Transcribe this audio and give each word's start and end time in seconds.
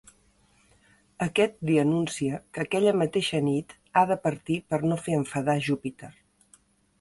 Aquest 1.25 1.59
li 1.69 1.75
anuncia 1.81 2.39
que 2.57 2.63
aquella 2.63 2.93
mateixa 3.01 3.43
nit 3.51 3.77
ha 3.93 4.03
de 4.13 4.19
partir 4.25 4.59
per 4.73 4.81
no 4.89 4.99
fer 5.05 5.15
enfadar 5.21 5.57
Júpiter. 5.69 6.11